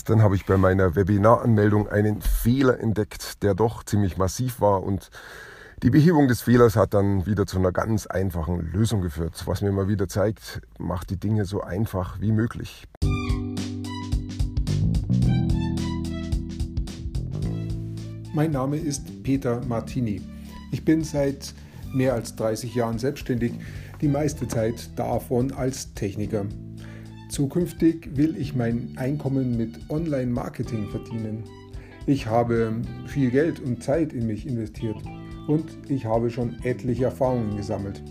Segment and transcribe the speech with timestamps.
[0.00, 5.10] Gestern habe ich bei meiner Webinaranmeldung einen Fehler entdeckt, der doch ziemlich massiv war und
[5.82, 9.72] die Behebung des Fehlers hat dann wieder zu einer ganz einfachen Lösung geführt, was mir
[9.72, 12.88] mal wieder zeigt, macht die Dinge so einfach wie möglich.
[18.32, 20.22] Mein Name ist Peter Martini.
[20.72, 21.52] Ich bin seit
[21.92, 23.52] mehr als 30 Jahren selbstständig,
[24.00, 26.46] die meiste Zeit davon als Techniker.
[27.30, 31.44] Zukünftig will ich mein Einkommen mit Online-Marketing verdienen.
[32.04, 32.72] Ich habe
[33.06, 34.96] viel Geld und Zeit in mich investiert
[35.46, 38.02] und ich habe schon etliche Erfahrungen gesammelt.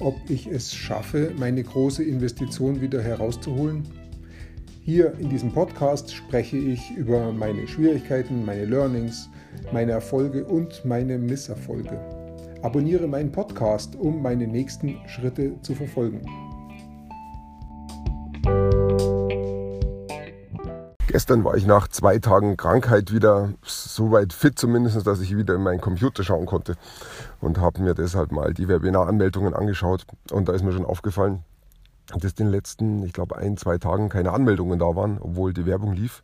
[0.00, 3.84] Ob ich es schaffe, meine große Investition wieder herauszuholen?
[4.82, 9.30] Hier in diesem Podcast spreche ich über meine Schwierigkeiten, meine Learnings,
[9.72, 11.98] meine Erfolge und meine Misserfolge.
[12.60, 16.20] Abonniere meinen Podcast, um meine nächsten Schritte zu verfolgen.
[21.08, 25.54] Gestern war ich nach zwei Tagen Krankheit wieder so weit fit zumindest, dass ich wieder
[25.54, 26.74] in meinen Computer schauen konnte
[27.40, 31.44] und habe mir deshalb mal die Webinaranmeldungen angeschaut und da ist mir schon aufgefallen,
[32.12, 35.64] dass in den letzten, ich glaube, ein, zwei Tagen keine Anmeldungen da waren, obwohl die
[35.64, 36.22] Werbung lief.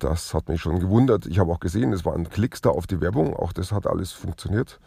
[0.00, 1.24] Das hat mich schon gewundert.
[1.26, 4.10] Ich habe auch gesehen, es waren Klicks da auf die Werbung, auch das hat alles
[4.10, 4.80] funktioniert.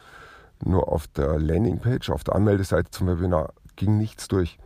[0.61, 4.59] Nur auf der Landingpage, auf der Anmeldeseite zum Webinar ging nichts durch.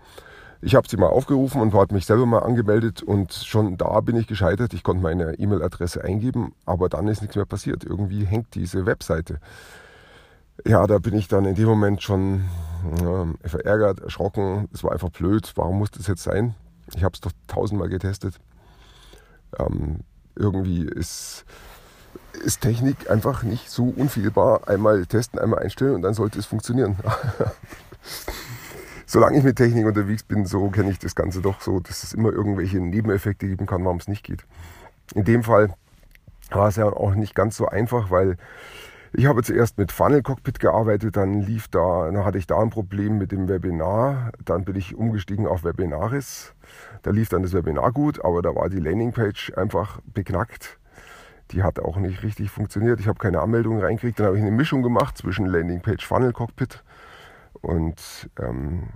[0.66, 4.16] Ich habe sie mal aufgerufen und habe mich selber mal angemeldet und schon da bin
[4.16, 4.74] ich gescheitert.
[4.74, 7.84] Ich konnte meine E-Mail-Adresse eingeben, aber dann ist nichts mehr passiert.
[7.84, 9.40] Irgendwie hängt diese Webseite.
[10.66, 12.46] Ja, da bin ich dann in dem Moment schon
[12.86, 14.70] äh, verärgert, erschrocken.
[14.74, 15.52] Es war einfach blöd.
[15.56, 16.56] Warum muss das jetzt sein?
[16.96, 18.36] Ich habe es doch tausendmal getestet.
[19.60, 20.00] Ähm,
[20.36, 21.44] irgendwie ist,
[22.46, 24.66] ist Technik einfach nicht so unfehlbar.
[24.70, 26.96] Einmal testen, einmal einstellen und dann sollte es funktionieren.
[29.14, 32.14] solange ich mit Technik unterwegs bin, so kenne ich das Ganze doch so, dass es
[32.14, 34.44] immer irgendwelche Nebeneffekte geben kann, warum es nicht geht.
[35.14, 35.72] In dem Fall
[36.50, 38.38] war es ja auch nicht ganz so einfach, weil
[39.14, 42.72] ich habe zuerst mit Funnel Cockpit gearbeitet, dann lief da, dann hatte ich da ein
[42.72, 46.56] Problem mit dem Webinar, dann bin ich umgestiegen auf Webinaris.
[47.04, 50.80] Da lief dann das Webinar gut, aber da war die Landingpage einfach beknackt.
[51.52, 53.00] Die hat auch nicht richtig funktioniert.
[53.00, 54.18] Ich habe keine Anmeldung reingekriegt.
[54.18, 56.84] Dann habe ich eine Mischung gemacht zwischen Landingpage Funnel Cockpit
[57.62, 58.90] und ähm,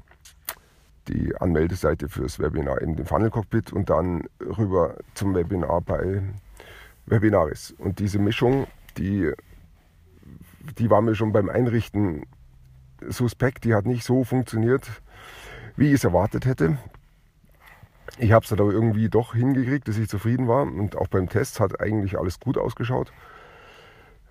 [1.07, 6.21] die Anmeldeseite fürs Webinar in dem Funnel Cockpit und dann rüber zum Webinar bei
[7.05, 7.73] Webinaris.
[7.77, 9.31] Und diese Mischung, die,
[10.77, 12.25] die war mir schon beim Einrichten
[13.07, 14.89] suspekt, die hat nicht so funktioniert,
[15.75, 16.77] wie ich es erwartet hätte.
[18.17, 21.59] Ich habe es aber irgendwie doch hingekriegt, dass ich zufrieden war und auch beim Test
[21.59, 23.11] hat eigentlich alles gut ausgeschaut.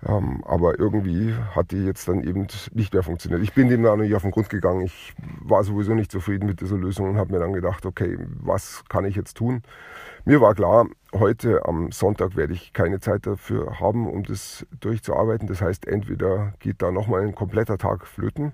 [0.07, 3.41] Ähm, aber irgendwie hat die jetzt dann eben nicht mehr funktioniert.
[3.43, 4.81] Ich bin dem da nicht auf den Grund gegangen.
[4.81, 8.83] Ich war sowieso nicht zufrieden mit dieser Lösung und habe mir dann gedacht, okay, was
[8.87, 9.63] kann ich jetzt tun?
[10.23, 15.47] Mir war klar, heute am Sonntag werde ich keine Zeit dafür haben, um das durchzuarbeiten.
[15.47, 18.53] Das heißt, entweder geht da nochmal ein kompletter Tag flöten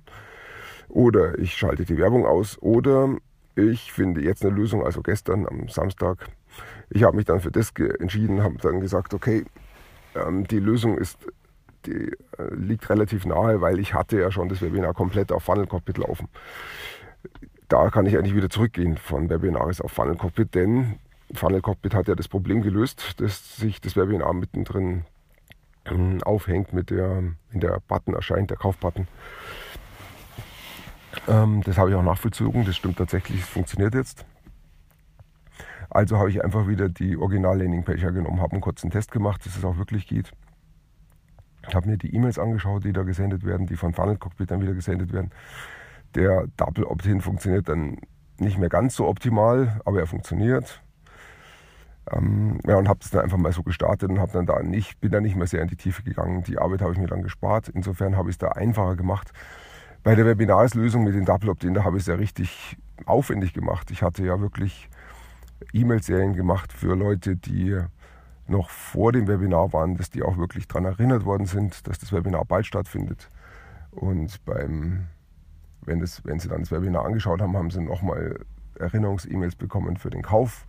[0.89, 3.15] oder ich schalte die Werbung aus oder
[3.55, 6.29] ich finde jetzt eine Lösung, also gestern am Samstag.
[6.89, 9.45] Ich habe mich dann für das entschieden, habe dann gesagt, okay,
[10.15, 11.17] ähm, die Lösung ist,
[11.85, 15.67] die äh, liegt relativ nahe, weil ich hatte ja schon das Webinar komplett auf Funnel
[15.67, 16.27] Cockpit laufen.
[17.67, 20.99] Da kann ich eigentlich wieder zurückgehen von Webinaris auf Funnel Cockpit, denn
[21.33, 25.05] Funnel Cockpit hat ja das Problem gelöst, dass sich das Webinar mittendrin
[25.85, 29.07] ähm, aufhängt, mit der, in der Button erscheint, der Kaufbutton.
[31.27, 34.25] Ähm, das habe ich auch nachvollzogen, das stimmt tatsächlich, es funktioniert jetzt.
[35.89, 39.63] Also habe ich einfach wieder die Original-Landing-Page genommen, habe einen kurzen Test gemacht, dass es
[39.63, 40.31] auch wirklich geht.
[41.73, 44.73] Habe mir die E-Mails angeschaut, die da gesendet werden, die von Funnel Cockpit dann wieder
[44.73, 45.31] gesendet werden.
[46.15, 47.97] Der Double Opt-in funktioniert dann
[48.37, 50.83] nicht mehr ganz so optimal, aber er funktioniert.
[52.11, 54.99] Ähm, ja, und habe das dann einfach mal so gestartet und habe dann da nicht,
[54.99, 56.43] bin da nicht mehr sehr in die Tiefe gegangen.
[56.43, 57.69] Die Arbeit habe ich mir dann gespart.
[57.69, 59.31] Insofern habe ich es da einfacher gemacht.
[60.03, 63.89] Bei der Webinarslösung mit den Double Opt-in, da habe ich es ja richtig aufwendig gemacht.
[63.89, 64.89] Ich hatte ja wirklich
[65.71, 67.79] E-Mail-Serien gemacht für Leute, die
[68.47, 72.11] noch vor dem Webinar waren, dass die auch wirklich daran erinnert worden sind, dass das
[72.11, 73.29] Webinar bald stattfindet.
[73.91, 75.07] Und beim,
[75.85, 78.39] wenn, das, wenn sie dann das Webinar angeschaut haben, haben sie nochmal
[78.79, 80.65] Erinnerungs-E-Mails bekommen für den Kauf.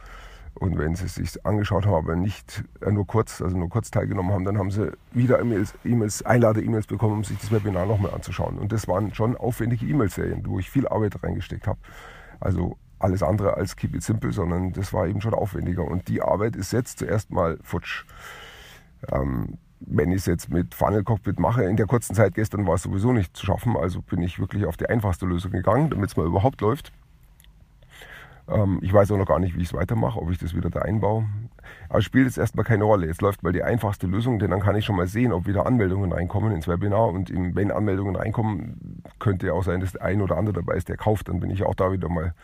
[0.55, 3.91] Und wenn sie es sich angeschaut haben, aber nicht äh, nur kurz, also nur kurz
[3.91, 8.15] teilgenommen haben, dann haben sie wieder E-Mails, E-Mails Einlade-E-Mails bekommen, um sich das Webinar nochmal
[8.15, 8.59] anzuschauen.
[8.59, 11.81] Und das waren schon aufwendige E-Mail-Serien, wo ich viel Arbeit reingesteckt habe.
[12.39, 15.85] Also alles andere als Keep It Simple, sondern das war eben schon aufwendiger.
[15.85, 18.05] Und die Arbeit ist jetzt zuerst mal futsch.
[19.13, 22.75] Ähm, wenn ich es jetzt mit Funnel Cockpit mache, in der kurzen Zeit gestern war
[22.75, 26.11] es sowieso nicht zu schaffen, also bin ich wirklich auf die einfachste Lösung gegangen, damit
[26.11, 26.93] es mal überhaupt läuft.
[28.49, 30.71] Ähm, ich weiß auch noch gar nicht, wie ich es weitermache, ob ich das wieder
[30.71, 31.27] da einbaue.
[31.89, 33.07] Aber es spielt jetzt erstmal keine Rolle.
[33.07, 35.67] Jetzt läuft mal die einfachste Lösung, denn dann kann ich schon mal sehen, ob wieder
[35.67, 37.09] Anmeldungen reinkommen ins Webinar.
[37.09, 40.89] Und wenn Anmeldungen reinkommen, könnte ja auch sein, dass der ein oder andere dabei ist,
[40.89, 41.29] der kauft.
[41.29, 42.35] Dann bin ich auch da wieder mal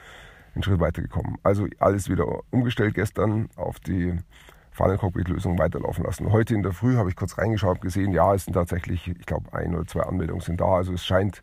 [0.54, 1.38] einen Schritt weitergekommen.
[1.42, 4.18] Also alles wieder umgestellt gestern auf die
[4.70, 6.32] Funnel Cockpit Lösung weiterlaufen lassen.
[6.32, 9.52] Heute in der Früh habe ich kurz reingeschaut, gesehen, ja, es sind tatsächlich, ich glaube,
[9.52, 10.76] ein oder zwei Anmeldungen sind da.
[10.76, 11.42] Also es scheint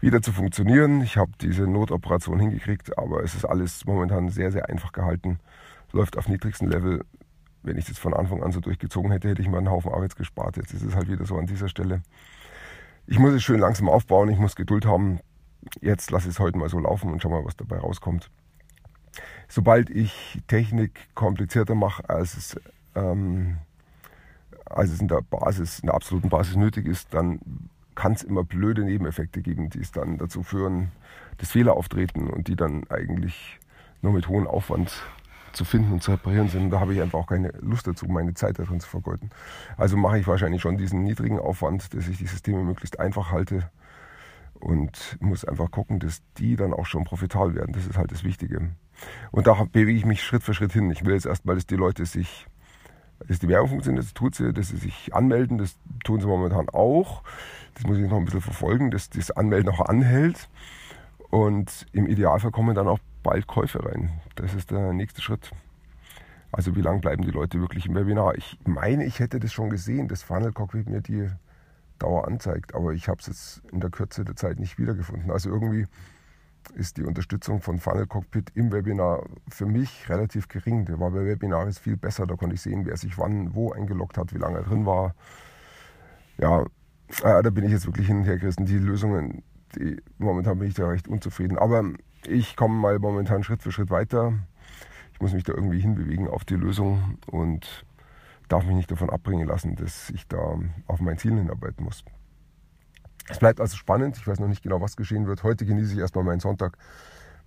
[0.00, 1.00] wieder zu funktionieren.
[1.00, 5.38] Ich habe diese Notoperation hingekriegt, aber es ist alles momentan sehr, sehr einfach gehalten.
[5.92, 7.04] Läuft auf niedrigstem Level.
[7.62, 10.16] Wenn ich das von Anfang an so durchgezogen hätte, hätte ich mir einen Haufen Arbeit
[10.16, 10.58] gespart.
[10.58, 12.02] Jetzt ist es halt wieder so an dieser Stelle.
[13.06, 15.20] Ich muss es schön langsam aufbauen, ich muss Geduld haben.
[15.80, 18.30] Jetzt lasse ich es heute mal so laufen und schau mal, was dabei rauskommt.
[19.48, 22.60] Sobald ich Technik komplizierter mache, als es,
[22.94, 23.58] ähm,
[24.64, 27.40] als es in der Basis, in der absoluten Basis nötig ist, dann
[27.94, 30.90] kann es immer blöde Nebeneffekte geben, die es dann dazu führen,
[31.38, 33.60] dass Fehler auftreten und die dann eigentlich
[34.02, 34.92] nur mit hohem Aufwand
[35.52, 36.70] zu finden und zu reparieren sind.
[36.70, 39.30] Da habe ich einfach auch keine Lust dazu, meine Zeit darin zu vergeuden.
[39.76, 43.70] Also mache ich wahrscheinlich schon diesen niedrigen Aufwand, dass ich die Systeme möglichst einfach halte
[44.60, 47.72] und muss einfach gucken, dass die dann auch schon profitabel werden.
[47.72, 48.70] Das ist halt das Wichtige.
[49.30, 50.90] Und da bewege ich mich Schritt für Schritt hin.
[50.90, 52.46] Ich will jetzt erstmal, dass die Leute sich
[53.28, 56.68] dass die Werbung funktioniert, das tut sie, dass sie sich anmelden, das tun sie momentan
[56.68, 57.22] auch.
[57.74, 60.48] Das muss ich noch ein bisschen verfolgen, dass das Anmelden auch anhält.
[61.30, 64.20] Und im Idealfall kommen dann auch bald Käufe rein.
[64.36, 65.50] Das ist der nächste Schritt.
[66.52, 68.36] Also wie lange bleiben die Leute wirklich im Webinar?
[68.36, 71.28] Ich meine, ich hätte das schon gesehen, dass Funnel Cockpit mir die
[72.04, 75.30] Dauer anzeigt, aber ich habe es jetzt in der Kürze der Zeit nicht wiedergefunden.
[75.30, 75.86] Also irgendwie
[76.74, 80.84] ist die Unterstützung von Funnel Cockpit im Webinar für mich relativ gering.
[80.84, 82.26] Der war bei Webinaren viel besser.
[82.26, 85.14] Da konnte ich sehen, wer sich wann wo eingeloggt hat, wie lange er drin war.
[86.38, 86.62] Ja,
[87.22, 88.66] äh, da bin ich jetzt wirklich hin und her gerissen.
[88.66, 89.42] Die Lösungen,
[89.76, 91.58] die, momentan bin ich da recht unzufrieden.
[91.58, 91.84] Aber
[92.26, 94.34] ich komme mal momentan Schritt für Schritt weiter.
[95.12, 97.86] Ich muss mich da irgendwie hinbewegen auf die Lösung und
[98.48, 102.04] darf mich nicht davon abbringen lassen, dass ich da auf mein Ziel hinarbeiten muss.
[103.28, 104.16] Es bleibt also spannend.
[104.18, 105.42] Ich weiß noch nicht genau, was geschehen wird.
[105.42, 106.76] Heute genieße ich erstmal meinen Sonntag.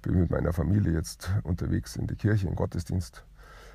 [0.01, 3.25] Bin mit meiner Familie jetzt unterwegs in die Kirche, im Gottesdienst.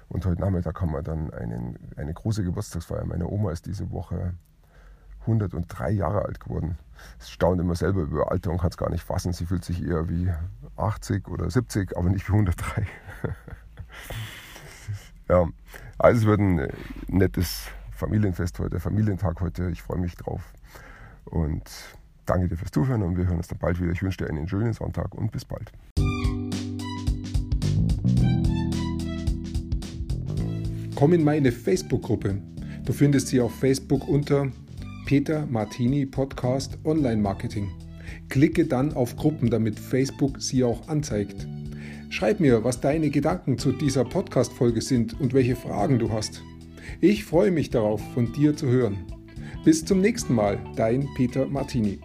[0.09, 3.05] Und heute Nachmittag haben wir dann einen, eine große Geburtstagsfeier.
[3.05, 4.35] Meine Oma ist diese Woche
[5.23, 6.77] 103 Jahre alt geworden.
[7.19, 9.33] Es staunt immer selber über Alter und kann es gar nicht fassen.
[9.33, 10.31] Sie fühlt sich eher wie
[10.77, 12.87] 80 oder 70, aber nicht wie 103.
[15.29, 15.49] ja,
[15.99, 16.69] also es wird ein
[17.09, 19.71] nettes Familienfest heute, Familientag heute.
[19.71, 20.53] Ich freue mich drauf.
[21.25, 21.63] Und
[22.27, 23.93] danke dir fürs Zuhören und wir hören uns dann bald wieder.
[23.93, 25.71] Ich wünsche dir einen schönen Sonntag und bis bald.
[30.97, 32.39] Komm in meine Facebook-Gruppe.
[32.85, 34.49] Du findest sie auf Facebook unter
[35.07, 37.71] Peter Martini Podcast Online Marketing.
[38.29, 41.47] Klicke dann auf Gruppen, damit Facebook sie auch anzeigt.
[42.13, 46.43] Schreib mir, was deine Gedanken zu dieser Podcast-Folge sind und welche Fragen du hast.
[47.01, 48.99] Ich freue mich darauf, von dir zu hören.
[49.65, 52.01] Bis zum nächsten Mal, dein Peter Martini.